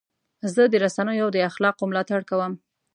[0.53, 2.53] زه د رسنیو د اخلاقو ملاتړ کوم.